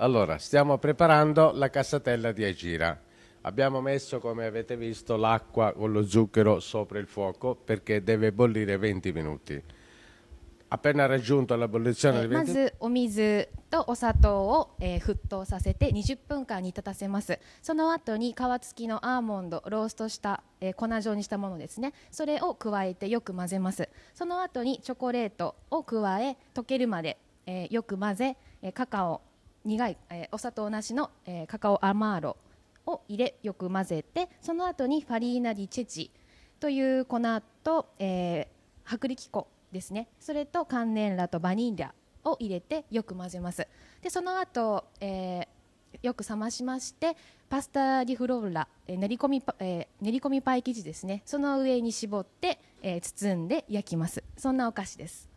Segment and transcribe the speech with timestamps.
[0.00, 3.00] Allora, stiamo preparando la cassatella di Agira.
[3.42, 8.76] Abbiamo messo, come avete visto, l'acqua con lo zucchero sopra il fuoco perché deve bollire
[8.76, 9.62] 20 minuti.
[10.68, 29.20] Appena raggiunto la bollizione え di 20まずお水とお砂糖を、えー沸騰させて20分間煮立たせますその後に皮付きのアーモンドローストした、えー粉状にしたものですねそれを加えてよく混ぜますその後にチョコレートを加え溶けるまで、えーよく混ぜ、えーカカオ
[29.65, 32.37] 苦い、えーお砂糖なしの、えーカカオアマーロ
[32.85, 36.11] を入れよく混ぜてその後にファリーナ・ディ・チェチ
[36.59, 37.19] という粉
[37.63, 40.07] と、えー薄力粉ですね。
[40.19, 41.93] それと寒天ラとバニラ
[42.23, 43.67] を入れてよく混ぜます。
[44.01, 45.47] でその後、えー
[46.01, 47.17] よく冷ましまして
[47.49, 51.21] パスタディフローラ、えー練り込みパ、えー練り込みパイ生地ですね。
[51.25, 54.23] その上に絞って、え包んで焼きます。
[54.37, 55.30] そんなお菓子です。